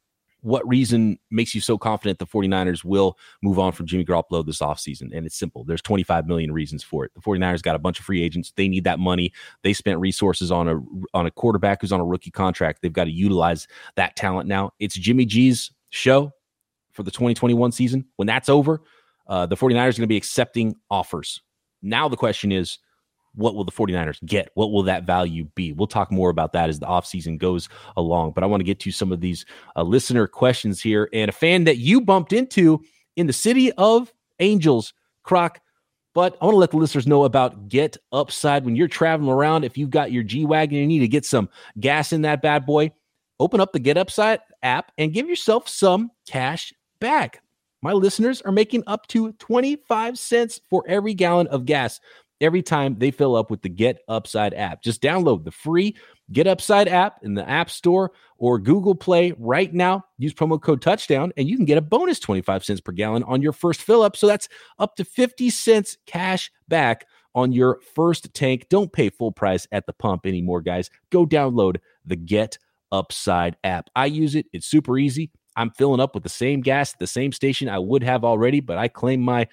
[0.42, 4.60] what reason makes you so confident the 49ers will move on from Jimmy Garoppolo this
[4.60, 5.10] offseason?
[5.14, 5.64] And it's simple.
[5.64, 7.12] There's 25 million reasons for it.
[7.16, 8.54] The 49ers got a bunch of free agents.
[8.56, 9.34] They need that money.
[9.64, 10.80] They spent resources on a
[11.14, 12.82] on a quarterback who's on a rookie contract.
[12.82, 14.72] They've got to utilize that talent now.
[14.80, 16.32] It's Jimmy G's show
[16.98, 18.82] for the 2021 season, when that's over,
[19.28, 21.42] uh, the 49ers are going to be accepting offers.
[21.84, 22.80] Now the question is,
[23.36, 24.50] what will the 49ers get?
[24.56, 25.72] What will that value be?
[25.72, 28.32] We'll talk more about that as the offseason goes along.
[28.32, 31.08] But I want to get to some of these uh, listener questions here.
[31.14, 32.82] And a fan that you bumped into
[33.16, 35.60] in the city of Angels, Croc.
[36.16, 39.66] But I want to let the listeners know about Get Upside when you're traveling around.
[39.66, 41.48] If you've got your G Wagon, you need to get some
[41.80, 42.92] gas in that bad boy
[43.40, 47.42] open up the Get Upside app and give yourself some cash back.
[47.82, 52.00] My listeners are making up to 25 cents for every gallon of gas
[52.42, 54.82] every time they fill up with the Get Upside app.
[54.82, 55.96] Just download the free
[56.32, 60.04] Get Upside app in the App Store or Google Play right now.
[60.18, 63.42] Use promo code touchdown and you can get a bonus 25 cents per gallon on
[63.42, 64.16] your first fill up.
[64.16, 67.06] So that's up to 50 cents cash back
[67.36, 68.68] on your first tank.
[68.70, 70.90] Don't pay full price at the pump anymore, guys.
[71.12, 72.58] Go download the Get
[72.92, 73.90] Upside app.
[73.96, 75.30] I use it, it's super easy.
[75.58, 78.62] I'm filling up with the same gas at the same station I would have already,
[78.62, 79.48] but I claim my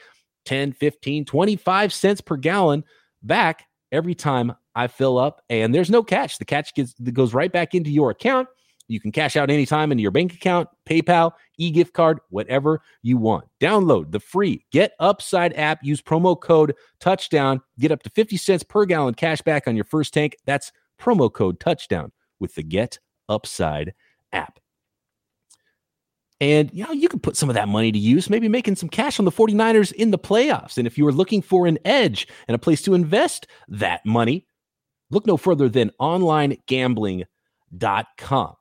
[0.45, 2.85] 10, 15, 25 cents per gallon
[3.23, 5.43] back every time I fill up.
[5.49, 6.39] And there's no catch.
[6.39, 8.49] The catch gets goes right back into your account.
[8.87, 13.17] You can cash out anytime into your bank account, PayPal, e gift card, whatever you
[13.17, 13.47] want.
[13.59, 15.83] Download the free Get Upside app.
[15.83, 17.63] Use promo code touchdown.
[17.79, 20.37] Get up to 50 cents per gallon cash back on your first tank.
[20.45, 23.95] That's promo code touchdown with the Get Upside
[24.35, 24.61] app.
[26.45, 28.91] And you know, you can put some of that money to use, maybe making some
[28.91, 30.77] cash on the 49ers in the playoffs.
[30.77, 34.47] And if you are looking for an edge and a place to invest that money,
[35.11, 38.55] look no further than onlinegambling.com.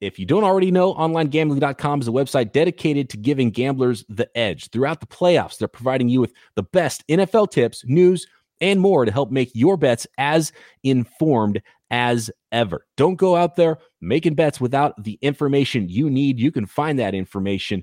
[0.00, 4.70] If you don't already know, onlinegambling.com is a website dedicated to giving gamblers the edge.
[4.70, 8.26] Throughout the playoffs, they're providing you with the best NFL tips, news,
[8.60, 10.50] and more to help make your bets as
[10.82, 12.86] informed as ever.
[12.96, 16.38] Don't go out there making bets without the information you need.
[16.38, 17.82] You can find that information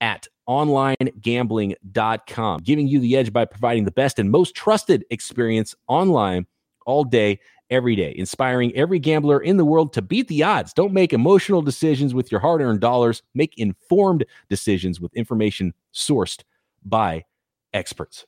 [0.00, 6.46] at onlinegambling.com, giving you the edge by providing the best and most trusted experience online
[6.86, 7.38] all day,
[7.70, 10.74] every day, inspiring every gambler in the world to beat the odds.
[10.74, 16.42] Don't make emotional decisions with your hard earned dollars, make informed decisions with information sourced
[16.84, 17.24] by
[17.72, 18.26] experts.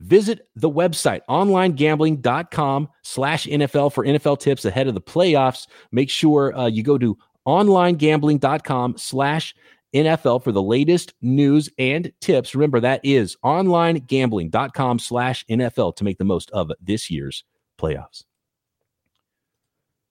[0.00, 5.66] Visit the website onlinegambling.com slash NFL for NFL tips ahead of the playoffs.
[5.92, 9.54] Make sure uh, you go to onlinegambling.com slash
[9.94, 12.54] NFL for the latest news and tips.
[12.54, 17.44] Remember, that is onlinegambling.com slash NFL to make the most of this year's
[17.78, 18.24] playoffs.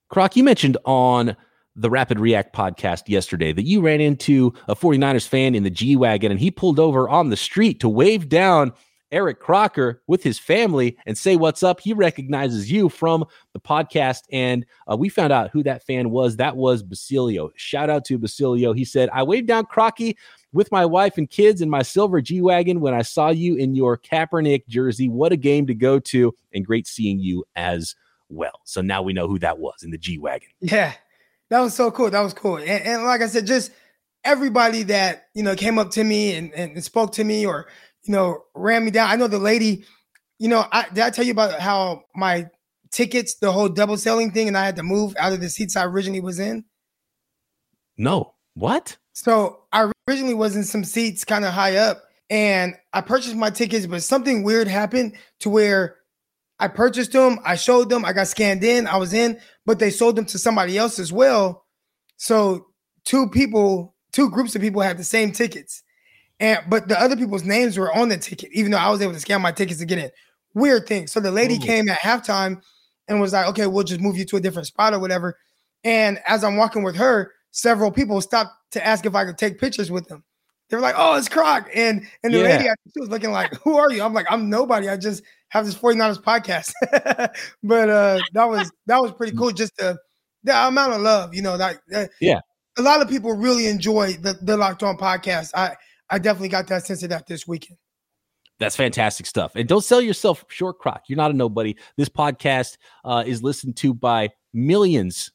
[0.08, 1.36] Croc, you mentioned on
[1.74, 5.96] the Rapid React podcast yesterday that you ran into a 49ers fan in the G
[5.96, 8.72] Wagon and he pulled over on the street to wave down–
[9.12, 11.80] Eric Crocker with his family and say what's up.
[11.80, 16.36] He recognizes you from the podcast, and uh, we found out who that fan was.
[16.36, 17.50] That was Basilio.
[17.56, 18.72] Shout out to Basilio.
[18.72, 20.16] He said, I waved down Crocky
[20.52, 23.74] with my wife and kids in my silver G Wagon when I saw you in
[23.74, 25.08] your Kaepernick jersey.
[25.08, 27.94] What a game to go to, and great seeing you as
[28.28, 28.60] well.
[28.64, 30.50] So now we know who that was in the G Wagon.
[30.60, 30.92] Yeah,
[31.48, 32.10] that was so cool.
[32.10, 32.58] That was cool.
[32.58, 33.72] And, and like I said, just
[34.22, 37.66] everybody that, you know, came up to me and, and spoke to me or,
[38.04, 39.10] you know, ran me down.
[39.10, 39.84] I know the lady,
[40.38, 42.48] you know, I did I tell you about how my
[42.90, 45.76] tickets, the whole double selling thing, and I had to move out of the seats
[45.76, 46.64] I originally was in?
[47.96, 48.34] No.
[48.54, 48.96] What?
[49.12, 53.50] So I originally was in some seats kind of high up, and I purchased my
[53.50, 55.96] tickets, but something weird happened to where
[56.58, 59.90] I purchased them, I showed them, I got scanned in, I was in, but they
[59.90, 61.64] sold them to somebody else as well.
[62.18, 62.66] So
[63.04, 65.82] two people, two groups of people had the same tickets.
[66.40, 69.12] And but the other people's names were on the ticket, even though I was able
[69.12, 70.10] to scan my tickets to get in.
[70.54, 71.06] Weird thing.
[71.06, 71.60] So the lady Ooh.
[71.60, 72.62] came at halftime
[73.06, 75.36] and was like, okay, we'll just move you to a different spot or whatever.
[75.84, 79.60] And as I'm walking with her, several people stopped to ask if I could take
[79.60, 80.24] pictures with them.
[80.68, 82.44] They were like, "Oh, it's Croc," and and the yeah.
[82.44, 84.88] lady she was looking like, "Who are you?" I'm like, "I'm nobody.
[84.88, 86.72] I just have this 49ers podcast."
[87.64, 89.50] but uh, that was that was pretty cool.
[89.50, 89.98] Just the
[90.44, 91.56] the amount of love, you know.
[91.56, 91.80] That
[92.20, 92.38] yeah,
[92.78, 95.50] a lot of people really enjoy the the Locked On podcast.
[95.56, 95.74] I
[96.10, 97.78] I definitely got that sense of that this weekend.
[98.58, 99.52] That's fantastic stuff.
[99.54, 101.04] And don't sell yourself short, Croc.
[101.08, 101.76] You're not a nobody.
[101.96, 105.32] This podcast uh, is listened to by millions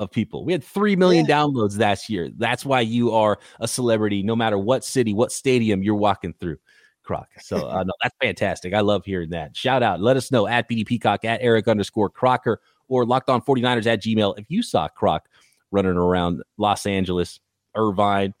[0.00, 0.44] of people.
[0.44, 1.36] We had 3 million yeah.
[1.36, 2.30] downloads last year.
[2.36, 6.56] That's why you are a celebrity, no matter what city, what stadium you're walking through,
[7.02, 7.28] Croc.
[7.40, 8.72] So uh, no, that's fantastic.
[8.72, 9.54] I love hearing that.
[9.54, 10.00] Shout out.
[10.00, 14.02] Let us know at BD Peacock, at Eric underscore Crocker, or locked on 49ers at
[14.02, 15.28] Gmail if you saw Croc
[15.70, 17.40] running around Los Angeles,
[17.74, 18.32] Irvine,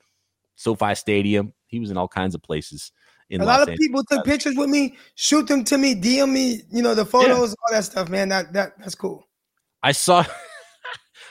[0.54, 2.92] SoFi Stadium, he was in all kinds of places.
[3.30, 3.86] a Los lot of Angeles.
[3.86, 7.50] people took pictures with me, shoot them to me, DM me, you know, the photos,
[7.50, 7.54] yeah.
[7.62, 8.28] all that stuff, man.
[8.28, 9.26] That that that's cool.
[9.82, 10.24] I saw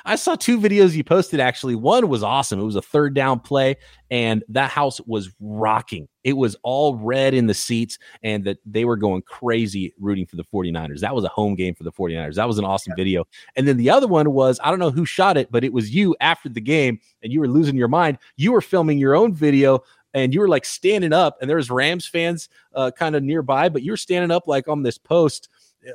[0.07, 1.75] I saw two videos you posted actually.
[1.75, 2.59] One was awesome.
[2.59, 3.75] It was a third down play,
[4.11, 6.07] and that house was rocking.
[6.23, 10.35] It was all red in the seats, and that they were going crazy rooting for
[10.35, 10.99] the 49ers.
[10.99, 12.35] That was a home game for the 49ers.
[12.35, 13.03] That was an awesome yeah.
[13.03, 13.27] video.
[13.55, 15.93] And then the other one was I don't know who shot it, but it was
[15.93, 18.19] you after the game, and you were losing your mind.
[18.37, 19.81] You were filming your own video
[20.15, 23.67] and you were like standing up, and there was Rams fans uh, kind of nearby,
[23.67, 25.49] but you were standing up like on this post,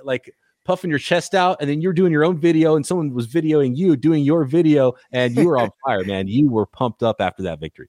[0.04, 0.32] like
[0.66, 3.74] puffing your chest out, and then you're doing your own video, and someone was videoing
[3.74, 6.28] you doing your video, and you were on fire, man.
[6.28, 7.88] You were pumped up after that victory.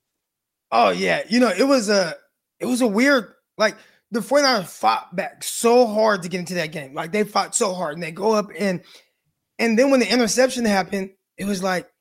[0.72, 2.15] Oh yeah, you know it was a
[2.62, 3.76] it was a weird like
[4.12, 6.94] the 49ers fought back so hard to get into that game.
[6.94, 8.82] Like they fought so hard, and they go up and
[9.60, 11.91] and then when the interception happened, it was like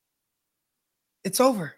[1.25, 1.75] it's over.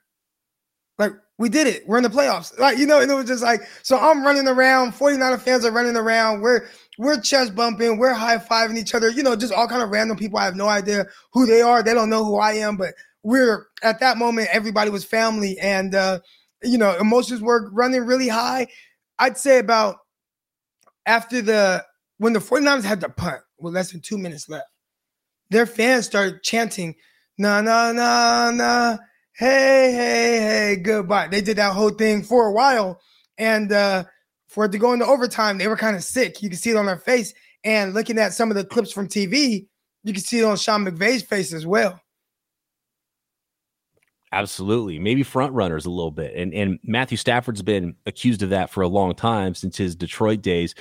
[0.98, 1.82] Like we did it.
[1.88, 2.56] We're in the playoffs.
[2.56, 5.72] Like, you know, and it was just like, so I'm running around, 49er fans are
[5.72, 6.40] running around.
[6.40, 10.16] We're we're chest bumping, we're high-fiving each other, you know, just all kind of random
[10.16, 10.38] people.
[10.38, 11.82] I have no idea who they are.
[11.82, 15.58] They don't know who I am, but we're at that moment, everybody was family.
[15.58, 16.20] And uh,
[16.62, 18.68] you know, emotions were running really high.
[19.18, 19.96] I'd say about
[21.06, 21.84] after the
[22.18, 24.68] when the 49ers had to punt with less than two minutes left,
[25.50, 26.94] their fans started chanting,
[27.36, 28.98] na na na na
[29.34, 31.28] hey, hey, hey, goodbye.
[31.28, 33.00] They did that whole thing for a while.
[33.38, 34.04] And uh,
[34.48, 36.42] for it to go into overtime, they were kind of sick.
[36.42, 37.34] You can see it on their face.
[37.64, 39.66] And looking at some of the clips from TV,
[40.04, 42.00] you can see it on Sean McVay's face as well.
[44.32, 44.98] Absolutely.
[44.98, 46.34] Maybe front runners a little bit.
[46.34, 50.40] And and Matthew Stafford's been accused of that for a long time since his Detroit
[50.40, 50.74] days.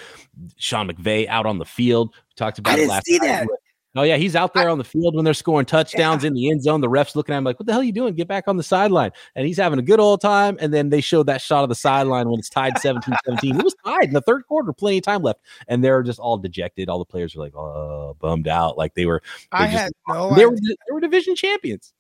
[0.56, 2.16] Sean McVay out on the field.
[2.38, 3.48] Talked about I didn't last see that.
[3.94, 6.28] Oh yeah, he's out there on the field when they're scoring touchdowns yeah.
[6.28, 6.80] in the end zone.
[6.80, 8.14] The refs looking at him like, "What the hell are you doing?
[8.14, 10.58] Get back on the sideline." And he's having a good old time.
[10.62, 13.60] And then they showed that shot of the sideline when it's tied 17-17.
[13.60, 16.38] it was tied in the third quarter, plenty of time left, and they're just all
[16.38, 16.88] dejected.
[16.88, 19.22] All the players were like, "Oh, bummed out," like they were.
[19.52, 20.36] They I just, had no.
[20.36, 21.92] They were, they were division champions.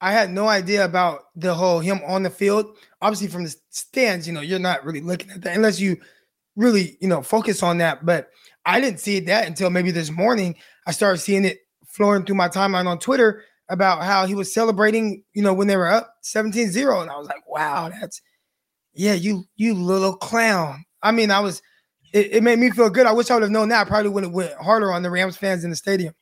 [0.00, 2.76] I had no idea about the whole him on the field.
[3.02, 5.96] Obviously, from the stands, you know, you're not really looking at that unless you
[6.54, 8.06] really, you know, focus on that.
[8.06, 8.30] But
[8.64, 10.54] I didn't see that until maybe this morning.
[10.88, 15.22] I started seeing it flowing through my timeline on Twitter about how he was celebrating,
[15.34, 17.02] you know, when they were up 17-0.
[17.02, 18.22] And I was like, wow, that's
[18.94, 20.84] yeah, you you little clown.
[21.02, 21.62] I mean, I was
[22.14, 23.06] it, it made me feel good.
[23.06, 23.86] I wish I would have known that.
[23.86, 26.14] I probably would have went harder on the Rams fans in the stadium.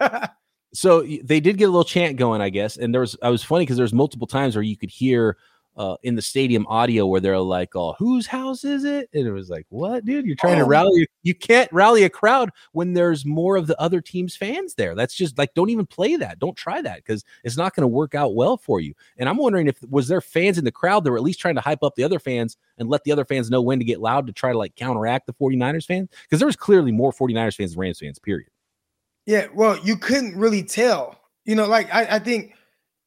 [0.74, 2.76] so they did get a little chant going, I guess.
[2.76, 5.38] And there was I was funny because there's multiple times where you could hear
[5.76, 9.32] uh, in the stadium audio where they're like, "Oh, whose house is it?" And it
[9.32, 10.26] was like, "What, dude?
[10.26, 10.64] You're trying oh.
[10.64, 11.06] to rally?
[11.22, 14.94] You can't rally a crowd when there's more of the other team's fans there.
[14.94, 16.38] That's just like, don't even play that.
[16.38, 19.38] Don't try that because it's not going to work out well for you." And I'm
[19.38, 21.82] wondering if was there fans in the crowd that were at least trying to hype
[21.82, 24.32] up the other fans and let the other fans know when to get loud to
[24.32, 27.80] try to like counteract the 49ers fans because there was clearly more 49ers fans than
[27.80, 28.18] Rams fans.
[28.18, 28.48] Period.
[29.26, 31.18] Yeah, well, you couldn't really tell.
[31.44, 32.54] You know, like I, I think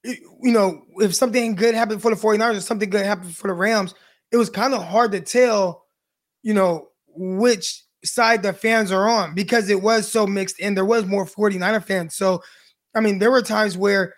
[0.06, 3.54] you know, if something good happened for the 49ers or something good happened for the
[3.54, 3.94] Rams,
[4.32, 5.86] it was kind of hard to tell,
[6.44, 10.86] you know, which side the fans are on because it was so mixed and there
[10.86, 12.15] was more 49er fans.
[12.15, 12.44] So,
[12.96, 14.13] I mean, there were times where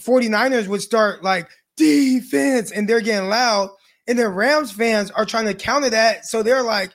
[0.00, 3.70] 49ers would start like defense and they're getting loud,
[4.06, 6.26] and then Rams fans are trying to counter that.
[6.26, 6.92] So they're like,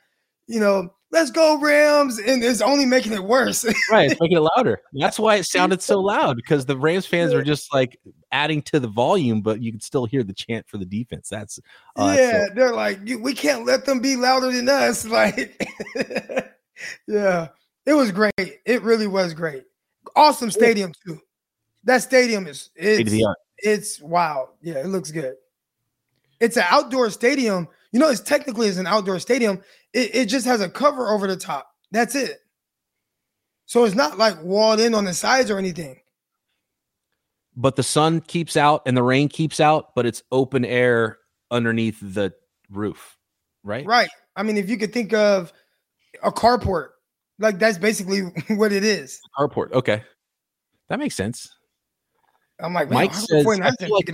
[0.48, 3.63] you know, let's go Rams, and it's only making it worse.
[3.91, 4.82] right, it's making it louder.
[4.93, 7.97] That's why it sounded so loud because the Rams fans were just like
[8.34, 11.30] adding to the volume, but you could still hear the chant for the defense.
[11.30, 11.58] That's
[11.95, 15.06] uh, yeah, so- they're like, we can't let them be louder than us.
[15.15, 15.65] Like,
[17.08, 17.47] yeah,
[17.86, 18.34] it was great.
[18.38, 19.63] It really was great.
[20.13, 21.21] Awesome stadium too.
[21.86, 23.25] That stadium is it's,
[23.58, 24.49] it's wow.
[24.62, 25.36] Yeah, it looks good.
[26.41, 27.69] It's an outdoor stadium.
[27.95, 29.62] You know, it's technically it's an outdoor stadium.
[29.93, 31.65] It, it just has a cover over the top.
[31.91, 32.39] That's it.
[33.67, 36.01] So it's not like walled in on the sides or anything.
[37.55, 41.19] But the sun keeps out and the rain keeps out, but it's open air
[41.51, 42.34] underneath the
[42.69, 43.17] roof,
[43.63, 43.86] right?
[43.86, 44.10] Right.
[44.36, 45.53] I mean, if you could think of
[46.21, 46.89] a carport,
[47.39, 48.23] like that's basically
[48.58, 49.21] what it is.
[49.39, 49.71] Carport.
[49.71, 50.03] Okay.
[50.89, 51.49] That makes sense.
[52.60, 54.10] I'm like, Mike says, I, like,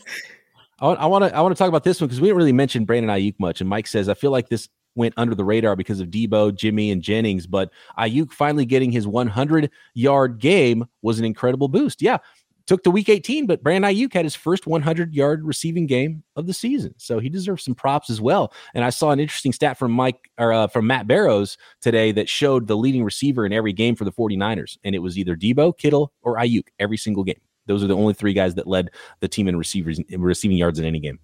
[0.79, 2.85] I want to I want to talk about this one because we didn't really mention
[2.85, 3.61] Brandon Aiyuk much.
[3.61, 6.91] And Mike says I feel like this went under the radar because of Deebo, Jimmy,
[6.91, 12.03] and Jennings, but Aiyuk finally getting his 100 yard game was an incredible boost.
[12.03, 12.19] Yeah,
[12.67, 16.47] took to week 18, but Brandon Aiyuk had his first 100 yard receiving game of
[16.47, 18.53] the season, so he deserves some props as well.
[18.75, 22.29] And I saw an interesting stat from Mike or uh, from Matt Barrows today that
[22.29, 25.77] showed the leading receiver in every game for the 49ers, and it was either Deebo,
[25.77, 27.41] Kittle, or Aiyuk every single game.
[27.67, 30.79] Those are the only three guys that led the team in receivers in receiving yards
[30.79, 31.19] in any game.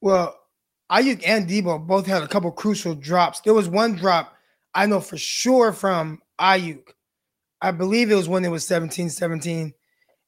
[0.00, 0.38] Well,
[0.90, 3.40] Aiyuk and Deebo both had a couple crucial drops.
[3.40, 4.34] There was one drop
[4.74, 6.92] I know for sure from Aiyuk.
[7.60, 9.74] I believe it was when it was 17 17,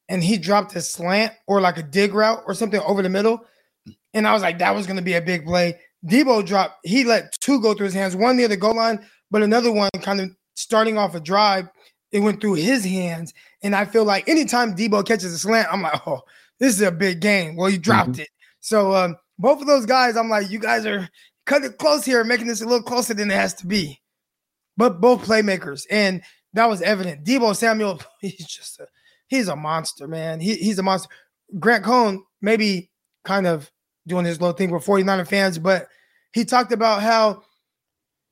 [0.09, 3.45] and he dropped a slant or like a dig route or something over the middle.
[4.13, 5.79] And I was like, that was going to be a big play.
[6.05, 9.43] Deebo dropped, he let two go through his hands, one near the goal line, but
[9.43, 11.69] another one kind of starting off a drive.
[12.13, 13.35] It went through his hands.
[13.63, 16.23] And I feel like anytime Deebo catches a slant, I'm like, oh,
[16.59, 17.57] this is a big game.
[17.57, 18.23] Well, you dropped mm-hmm.
[18.23, 18.29] it.
[18.61, 21.09] So um, both of those guys, I'm like, you guys are
[21.47, 24.01] cutting close here, making this a little closer than it has to be.
[24.77, 26.23] but both playmakers, and
[26.55, 27.25] that was evident.
[27.25, 28.87] Deebo Samuel, he's just a
[29.29, 30.41] he's a monster, man.
[30.41, 31.09] He, he's a monster.
[31.59, 32.91] Grant Cohn maybe
[33.25, 33.71] kind of
[34.07, 35.89] doing his little thing with 49er fans, but
[36.33, 37.43] he talked about how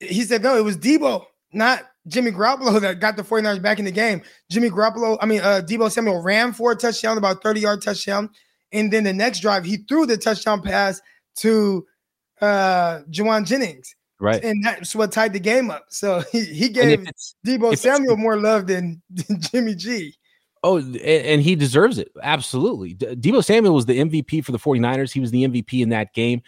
[0.00, 3.84] he said, no, it was Deebo, not Jimmy Garoppolo that got the 49ers back in
[3.84, 4.22] the game.
[4.50, 8.30] Jimmy Garoppolo, I mean, uh, Deebo Samuel ran for a touchdown, about 30 yard touchdown.
[8.72, 11.00] And then the next drive, he threw the touchdown pass
[11.36, 11.86] to
[12.40, 13.94] uh Jauan Jennings.
[14.20, 14.42] Right.
[14.42, 15.86] And that's what tied the game up.
[15.88, 17.06] So he, he gave
[17.46, 20.14] Deebo Samuel more love than, than Jimmy G.
[20.64, 22.10] Oh, and he deserves it.
[22.20, 22.94] Absolutely.
[22.94, 25.12] Deebo Samuel was the MVP for the 49ers.
[25.12, 26.42] He was the MVP in that game.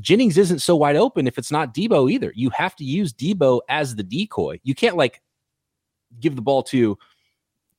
[0.00, 2.32] Jennings isn't so wide open if it's not Deebo either.
[2.34, 4.60] You have to use Deebo as the decoy.
[4.62, 5.22] You can't like
[6.20, 6.98] give the ball to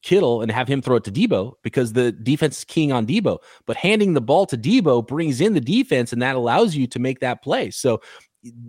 [0.01, 3.39] Kittle and have him throw it to Deebo because the defense is keying on Deebo.
[3.65, 6.99] But handing the ball to Deebo brings in the defense and that allows you to
[6.99, 7.71] make that play.
[7.71, 8.01] So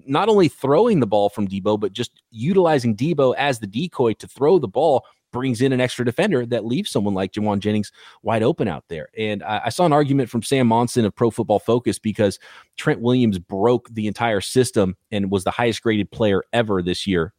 [0.06, 4.26] not only throwing the ball from Deebo, but just utilizing Deebo as the decoy to
[4.26, 5.04] throw the ball
[5.36, 9.08] brings in an extra defender that leaves someone like Jauan Jennings wide open out there.
[9.18, 12.38] And I, I, saw an argument from Sam Monson of Pro Football Focus because
[12.78, 17.34] Trent Williams broke the entire system and was the highest graded player ever this year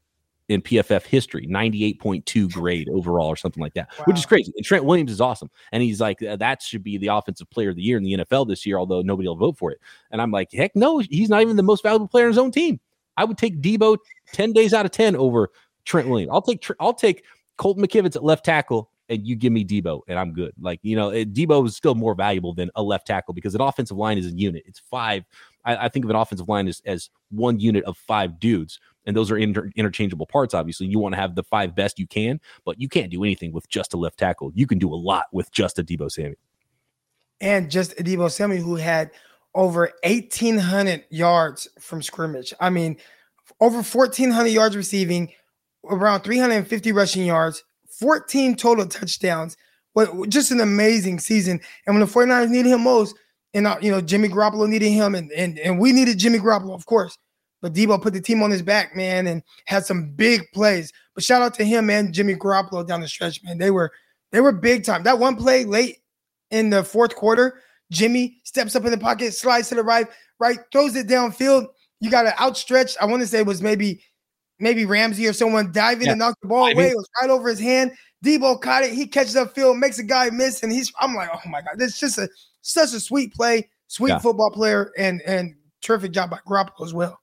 [0.48, 4.06] in PFF history, 98.2 grade overall or something like that, wow.
[4.06, 4.54] which is crazy.
[4.56, 5.50] And Trent Williams is awesome.
[5.72, 8.48] And he's like, that should be the offensive player of the year in the NFL
[8.48, 9.80] this year, although nobody will vote for it.
[10.12, 12.52] And I'm like, heck no, he's not even the most valuable player in his own
[12.52, 12.80] team.
[13.18, 13.98] I would take Deebo
[14.34, 15.50] 10 days out of 10 over
[15.86, 16.30] Trent Williams.
[16.32, 17.26] I'll take, I'll take
[17.58, 20.54] Colton McKivitz at left tackle and you give me Deebo, and I'm good.
[20.60, 23.98] Like, you know, Deebo is still more valuable than a left tackle because an offensive
[23.98, 24.64] line is a unit.
[24.66, 25.24] It's five.
[25.64, 28.80] I, I think of an offensive line as, as one unit of five dudes.
[29.06, 30.88] And those are inter- interchangeable parts, obviously.
[30.88, 33.70] You want to have the five best you can, but you can't do anything with
[33.70, 34.52] just a left tackle.
[34.54, 36.36] You can do a lot with just a Deebo Samuel.
[37.40, 39.12] And just a Deebo Samuel who had
[39.56, 42.54] over 1,800 yards from scrimmage.
[42.60, 42.98] I mean,
[43.62, 45.32] over 1,400 yards receiving,
[45.90, 49.58] around 350 rushing yards, 14 total touchdowns.
[49.94, 51.60] What just an amazing season.
[51.86, 53.16] And when the 49ers needed him most,
[53.54, 56.76] and uh, you know, Jimmy Garoppolo needed him, and, and and we needed Jimmy Garoppolo,
[56.76, 57.18] of course.
[57.62, 60.94] But Deebo put the team on his back, man, and had some big plays.
[61.16, 63.58] But shout out to him and Jimmy Garoppolo down the stretch, man.
[63.58, 63.92] They were
[64.32, 65.04] they were big time.
[65.04, 65.98] That one play late
[66.52, 67.62] in the fourth quarter,
[67.92, 70.08] Jimmy steps up in the pocket, slides to the right,
[70.40, 71.68] right, throws it downfield.
[72.00, 72.96] You got to outstretch.
[73.02, 74.02] I want to say it was maybe
[74.60, 76.12] maybe Ramsey or someone diving yeah.
[76.12, 76.84] and knock the ball I away.
[76.84, 77.92] Mean, it was right over his hand.
[78.24, 78.94] Deebo caught it.
[78.94, 80.92] He catches up field, makes a guy miss, and he's.
[81.00, 82.30] I'm like, oh my god, this is just a
[82.62, 84.20] such a sweet play, sweet yeah.
[84.20, 87.20] football player, and and terrific job by Garoppolo as well.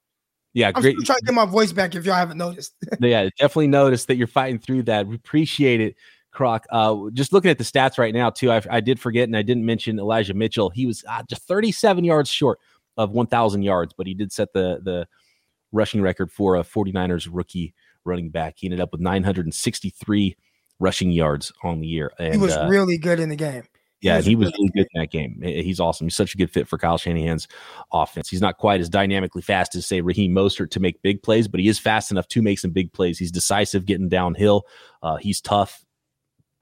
[0.52, 0.96] Yeah, I'm great.
[1.04, 2.74] trying to get my voice back if y'all haven't noticed.
[3.00, 5.06] yeah, definitely noticed that you're fighting through that.
[5.06, 5.96] We appreciate it.
[6.30, 6.66] Croc.
[6.70, 9.42] Uh, just looking at the stats right now, too, I, I, did forget and I
[9.42, 10.68] didn't mention Elijah Mitchell.
[10.68, 12.58] He was uh, just 37 yards short
[12.96, 15.06] of 1,000 yards, but he did set the the
[15.74, 18.54] rushing record for a 49ers rookie running back.
[18.56, 20.36] He ended up with 963
[20.78, 22.12] rushing yards on the year.
[22.18, 23.64] And, he was uh, really good in the game.
[24.00, 25.40] He yeah, was he was really good in that game.
[25.42, 26.06] He's awesome.
[26.06, 27.48] He's such a good fit for Kyle Shanahan's
[27.90, 28.28] offense.
[28.28, 31.58] He's not quite as dynamically fast as say Raheem Mostert to make big plays, but
[31.58, 33.18] he is fast enough to make some big plays.
[33.18, 34.66] He's decisive getting downhill.
[35.02, 35.86] Uh, he's tough.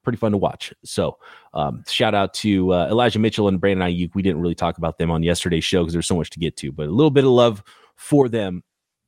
[0.03, 0.73] Pretty fun to watch.
[0.85, 1.17] So,
[1.53, 4.15] um, shout out to uh, Elijah Mitchell and Brandon Aiyuk.
[4.15, 6.55] We didn't really talk about them on yesterday's show because there's so much to get
[6.57, 7.63] to, but a little bit of love
[7.95, 8.63] for them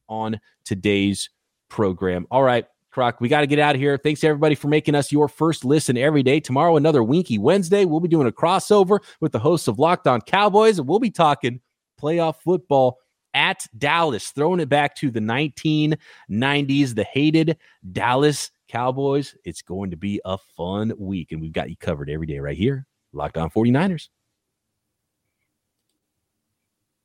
[0.07, 1.29] on today's
[1.69, 2.27] program.
[2.31, 3.97] All right, Croc, we got to get out of here.
[3.97, 6.39] Thanks everybody for making us your first listen every day.
[6.39, 7.85] Tomorrow, another Winky Wednesday.
[7.85, 11.11] We'll be doing a crossover with the hosts of Locked On Cowboys, and we'll be
[11.11, 11.59] talking
[12.01, 12.99] playoff football
[13.33, 17.57] at Dallas, throwing it back to the 1990s, the hated
[17.91, 19.35] Dallas Cowboys.
[19.43, 22.57] It's going to be a fun week, and we've got you covered every day right
[22.57, 22.87] here.
[23.11, 24.07] Locked On 49ers.